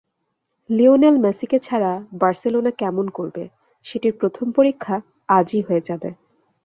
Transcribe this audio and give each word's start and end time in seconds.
Lionel 0.69 1.15
মেসিকে 1.17 1.57
ছাড়া 1.59 1.91
Barcelona 2.13 2.71
কেমন 2.77 3.05
করবে, 3.09 3.43
সেটির 3.85 4.13
প্রথম 4.19 4.47
পরীক্ষা 4.51 4.95
আজই 5.29 5.61
হয়ে 5.67 5.85
যাবে। 5.89 6.09